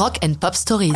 Rock 0.00 0.18
and 0.24 0.32
Pop 0.40 0.54
Stories. 0.54 0.94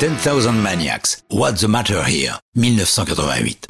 10,000 0.00 0.52
Maniacs, 0.60 1.22
What's 1.30 1.60
the 1.60 1.68
Matter 1.68 2.02
Here, 2.04 2.40
1988. 2.56 3.68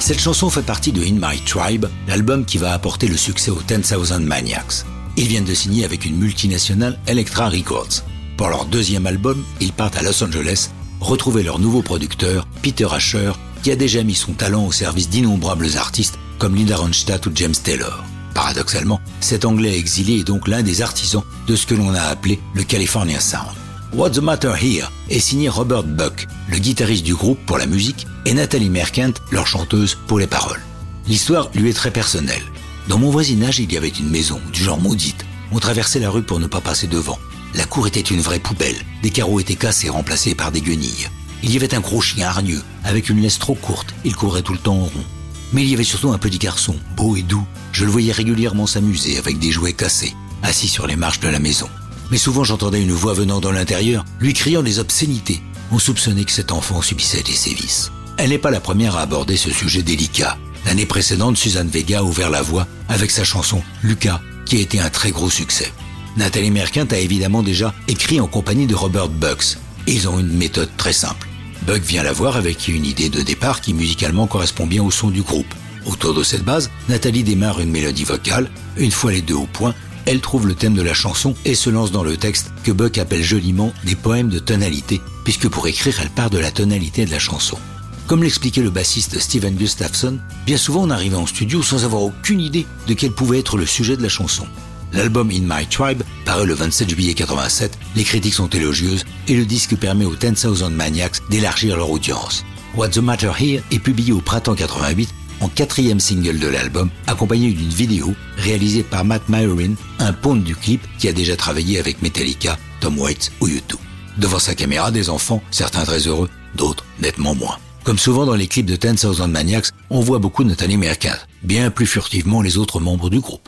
Cette 0.00 0.20
chanson 0.20 0.50
fait 0.50 0.60
partie 0.60 0.92
de 0.92 1.00
In 1.02 1.14
My 1.14 1.40
Tribe, 1.46 1.86
l'album 2.06 2.44
qui 2.44 2.58
va 2.58 2.74
apporter 2.74 3.08
le 3.08 3.16
succès 3.16 3.50
aux 3.50 3.62
10,000 3.62 4.20
Maniacs. 4.20 4.84
Ils 5.16 5.28
viennent 5.28 5.46
de 5.46 5.54
signer 5.54 5.86
avec 5.86 6.04
une 6.04 6.18
multinationale 6.18 6.98
Elektra 7.06 7.48
Records. 7.48 8.02
Pour 8.36 8.48
leur 8.50 8.66
deuxième 8.66 9.06
album, 9.06 9.42
ils 9.62 9.72
partent 9.72 9.96
à 9.96 10.02
Los 10.02 10.22
Angeles 10.22 10.68
retrouver 11.00 11.44
leur 11.44 11.58
nouveau 11.58 11.80
producteur, 11.80 12.46
Peter 12.60 12.88
Asher, 12.92 13.32
qui 13.62 13.70
a 13.70 13.76
déjà 13.76 14.02
mis 14.02 14.14
son 14.14 14.34
talent 14.34 14.66
au 14.66 14.72
service 14.72 15.08
d'innombrables 15.08 15.78
artistes 15.78 16.18
comme 16.38 16.54
Linda 16.54 16.76
Ronstadt 16.76 17.24
ou 17.24 17.30
James 17.34 17.56
Taylor. 17.64 18.04
Paradoxalement, 18.38 19.00
cet 19.18 19.44
Anglais 19.44 19.76
exilé 19.76 20.20
est 20.20 20.24
donc 20.24 20.46
l'un 20.46 20.62
des 20.62 20.80
artisans 20.80 21.24
de 21.48 21.56
ce 21.56 21.66
que 21.66 21.74
l'on 21.74 21.92
a 21.92 22.02
appelé 22.02 22.38
le 22.54 22.62
California 22.62 23.18
Sound. 23.18 23.50
What's 23.92 24.16
the 24.16 24.22
Matter 24.22 24.52
Here 24.62 24.92
est 25.10 25.18
signé 25.18 25.48
Robert 25.48 25.82
Buck, 25.82 26.28
le 26.48 26.58
guitariste 26.58 27.04
du 27.04 27.16
groupe 27.16 27.40
pour 27.46 27.58
la 27.58 27.66
musique, 27.66 28.06
et 28.26 28.34
Nathalie 28.34 28.70
Merkent, 28.70 29.20
leur 29.32 29.48
chanteuse 29.48 29.98
pour 30.06 30.20
les 30.20 30.28
paroles. 30.28 30.60
L'histoire 31.08 31.50
lui 31.52 31.70
est 31.70 31.72
très 31.72 31.90
personnelle. 31.90 32.44
Dans 32.86 32.98
mon 32.98 33.10
voisinage, 33.10 33.58
il 33.58 33.72
y 33.72 33.76
avait 33.76 33.88
une 33.88 34.08
maison, 34.08 34.40
du 34.52 34.62
genre 34.62 34.80
maudite. 34.80 35.26
On 35.50 35.58
traversait 35.58 35.98
la 35.98 36.08
rue 36.08 36.22
pour 36.22 36.38
ne 36.38 36.46
pas 36.46 36.60
passer 36.60 36.86
devant. 36.86 37.18
La 37.56 37.64
cour 37.64 37.88
était 37.88 37.98
une 37.98 38.20
vraie 38.20 38.38
poubelle. 38.38 38.76
Des 39.02 39.10
carreaux 39.10 39.40
étaient 39.40 39.56
cassés, 39.56 39.88
remplacés 39.88 40.36
par 40.36 40.52
des 40.52 40.60
guenilles. 40.60 41.08
Il 41.42 41.52
y 41.52 41.56
avait 41.56 41.74
un 41.74 41.80
gros 41.80 42.00
chien 42.00 42.28
hargneux, 42.28 42.62
avec 42.84 43.08
une 43.08 43.20
laisse 43.20 43.40
trop 43.40 43.56
courte. 43.56 43.92
Il 44.04 44.14
courait 44.14 44.42
tout 44.42 44.52
le 44.52 44.60
temps 44.60 44.76
en 44.76 44.84
rond. 44.84 45.04
Mais 45.52 45.62
il 45.62 45.68
y 45.68 45.74
avait 45.74 45.84
surtout 45.84 46.12
un 46.12 46.18
petit 46.18 46.38
garçon, 46.38 46.76
beau 46.96 47.16
et 47.16 47.22
doux. 47.22 47.46
Je 47.72 47.84
le 47.84 47.90
voyais 47.90 48.12
régulièrement 48.12 48.66
s'amuser 48.66 49.18
avec 49.18 49.38
des 49.38 49.50
jouets 49.50 49.72
cassés, 49.72 50.14
assis 50.42 50.68
sur 50.68 50.86
les 50.86 50.96
marches 50.96 51.20
de 51.20 51.28
la 51.28 51.38
maison. 51.38 51.68
Mais 52.10 52.18
souvent 52.18 52.44
j'entendais 52.44 52.82
une 52.82 52.92
voix 52.92 53.14
venant 53.14 53.40
dans 53.40 53.52
l'intérieur, 53.52 54.04
lui 54.20 54.32
criant 54.32 54.62
des 54.62 54.78
obscénités. 54.78 55.42
On 55.70 55.78
soupçonnait 55.78 56.24
que 56.24 56.32
cet 56.32 56.52
enfant 56.52 56.80
subissait 56.82 57.22
des 57.22 57.32
sévices. 57.32 57.90
Elle 58.16 58.30
n'est 58.30 58.38
pas 58.38 58.50
la 58.50 58.60
première 58.60 58.96
à 58.96 59.02
aborder 59.02 59.36
ce 59.36 59.50
sujet 59.50 59.82
délicat. 59.82 60.36
L'année 60.66 60.86
précédente, 60.86 61.36
Suzanne 61.36 61.68
Vega 61.68 62.00
a 62.00 62.02
ouvert 62.02 62.30
la 62.30 62.42
voie 62.42 62.66
avec 62.88 63.10
sa 63.10 63.24
chanson 63.24 63.62
Lucas, 63.82 64.20
qui 64.44 64.56
a 64.56 64.60
été 64.60 64.80
un 64.80 64.90
très 64.90 65.10
gros 65.10 65.30
succès. 65.30 65.72
Nathalie 66.16 66.50
Merkint 66.50 66.88
a 66.90 66.98
évidemment 66.98 67.42
déjà 67.42 67.74
écrit 67.86 68.20
en 68.20 68.26
compagnie 68.26 68.66
de 68.66 68.74
Robert 68.74 69.08
Bucks. 69.08 69.56
ils 69.86 70.08
ont 70.08 70.18
une 70.18 70.36
méthode 70.36 70.70
très 70.76 70.92
simple. 70.92 71.27
Buck 71.66 71.82
vient 71.82 72.02
la 72.02 72.12
voir 72.12 72.36
avec 72.36 72.68
une 72.68 72.84
idée 72.84 73.08
de 73.08 73.22
départ 73.22 73.60
qui 73.60 73.74
musicalement 73.74 74.26
correspond 74.26 74.66
bien 74.66 74.82
au 74.82 74.90
son 74.90 75.10
du 75.10 75.22
groupe. 75.22 75.52
Autour 75.86 76.14
de 76.14 76.22
cette 76.22 76.44
base, 76.44 76.70
Nathalie 76.88 77.24
démarre 77.24 77.60
une 77.60 77.70
mélodie 77.70 78.04
vocale. 78.04 78.50
Une 78.76 78.90
fois 78.90 79.12
les 79.12 79.22
deux 79.22 79.34
au 79.34 79.46
point, 79.46 79.74
elle 80.06 80.20
trouve 80.20 80.46
le 80.46 80.54
thème 80.54 80.74
de 80.74 80.82
la 80.82 80.94
chanson 80.94 81.34
et 81.44 81.54
se 81.54 81.70
lance 81.70 81.92
dans 81.92 82.02
le 82.02 82.16
texte 82.16 82.52
que 82.64 82.72
Buck 82.72 82.98
appelle 82.98 83.22
joliment 83.22 83.72
des 83.84 83.94
poèmes 83.94 84.30
de 84.30 84.38
tonalité, 84.38 85.00
puisque 85.24 85.48
pour 85.48 85.66
écrire, 85.66 85.98
elle 86.00 86.10
part 86.10 86.30
de 86.30 86.38
la 86.38 86.50
tonalité 86.50 87.04
de 87.04 87.10
la 87.10 87.18
chanson. 87.18 87.58
Comme 88.06 88.22
l'expliquait 88.22 88.62
le 88.62 88.70
bassiste 88.70 89.18
Steven 89.18 89.54
Gustafson, 89.54 90.18
bien 90.46 90.56
souvent 90.56 90.84
on 90.84 90.90
arrivait 90.90 91.16
en 91.16 91.26
studio 91.26 91.62
sans 91.62 91.84
avoir 91.84 92.02
aucune 92.02 92.40
idée 92.40 92.66
de 92.86 92.94
quel 92.94 93.12
pouvait 93.12 93.40
être 93.40 93.58
le 93.58 93.66
sujet 93.66 93.98
de 93.98 94.02
la 94.02 94.08
chanson. 94.08 94.46
L'album 94.92 95.30
In 95.30 95.42
My 95.42 95.66
Tribe 95.66 96.02
paraît 96.24 96.46
le 96.46 96.54
27 96.54 96.90
juillet 96.90 97.14
87, 97.14 97.78
les 97.96 98.04
critiques 98.04 98.34
sont 98.34 98.48
élogieuses 98.50 99.04
et 99.28 99.34
le 99.34 99.44
disque 99.44 99.76
permet 99.76 100.04
aux 100.04 100.16
10,000 100.16 100.70
Maniacs 100.70 101.20
d'élargir 101.30 101.76
leur 101.76 101.90
audience. 101.90 102.44
What's 102.76 102.94
the 102.94 102.98
Matter 102.98 103.32
Here 103.38 103.62
est 103.70 103.78
publié 103.78 104.12
au 104.12 104.20
printemps 104.20 104.54
88 104.54 105.08
en 105.40 105.48
quatrième 105.48 106.00
single 106.00 106.38
de 106.38 106.48
l'album, 106.48 106.90
accompagné 107.06 107.52
d'une 107.52 107.68
vidéo 107.68 108.14
réalisée 108.36 108.82
par 108.82 109.04
Matt 109.04 109.28
Myron, 109.28 109.74
un 109.98 110.12
pont 110.12 110.36
du 110.36 110.54
clip 110.54 110.80
qui 110.98 111.08
a 111.08 111.12
déjà 111.12 111.36
travaillé 111.36 111.78
avec 111.78 112.02
Metallica, 112.02 112.58
Tom 112.80 112.98
Waits 112.98 113.32
ou 113.40 113.46
U2. 113.46 113.76
Devant 114.18 114.38
sa 114.38 114.54
caméra, 114.54 114.90
des 114.90 115.10
enfants, 115.10 115.42
certains 115.50 115.84
très 115.84 116.06
heureux, 116.06 116.28
d'autres 116.56 116.84
nettement 117.00 117.34
moins. 117.34 117.56
Comme 117.84 117.98
souvent 117.98 118.26
dans 118.26 118.34
les 118.34 118.48
clips 118.48 118.66
de 118.66 118.76
10,000 118.76 119.28
Maniacs, 119.28 119.70
on 119.90 120.00
voit 120.00 120.18
beaucoup 120.18 120.44
Nathalie 120.44 120.76
Merkin, 120.76 121.16
bien 121.42 121.70
plus 121.70 121.86
furtivement 121.86 122.42
les 122.42 122.58
autres 122.58 122.80
membres 122.80 123.10
du 123.10 123.20
groupe. 123.20 123.47